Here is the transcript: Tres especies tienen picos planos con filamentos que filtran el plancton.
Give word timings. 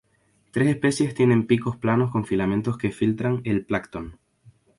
Tres 0.51 0.67
especies 0.67 1.13
tienen 1.13 1.45
picos 1.45 1.75
planos 1.77 2.09
con 2.09 2.25
filamentos 2.25 2.75
que 2.75 2.89
filtran 2.91 3.41
el 3.43 3.65
plancton. 3.67 4.17